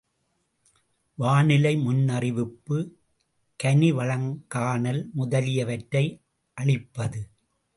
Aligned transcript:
வானிலை 1.17 1.73
முன்னறிவிப்பு, 1.77 2.77
கனிவளங்காணல் 3.59 5.01
முதலியவற்றை 5.13 6.05
அளிப்பது. 6.57 7.21